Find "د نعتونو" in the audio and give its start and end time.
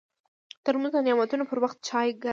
0.93-1.43